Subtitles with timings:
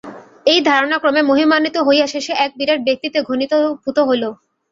[0.45, 4.23] এই ধারণা ক্রমে মহিমান্বিত হইয়া শেষে এক বিরাট ব্যক্তিত্বে ঘনীভূত হইল।